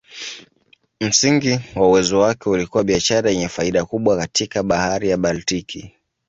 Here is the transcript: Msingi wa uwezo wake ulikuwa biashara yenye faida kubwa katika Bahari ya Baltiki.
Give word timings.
Msingi 1.01 1.59
wa 1.75 1.87
uwezo 1.87 2.19
wake 2.19 2.49
ulikuwa 2.49 2.83
biashara 2.83 3.29
yenye 3.29 3.47
faida 3.49 3.85
kubwa 3.85 4.17
katika 4.17 4.63
Bahari 4.63 5.09
ya 5.09 5.17
Baltiki. 5.17 5.93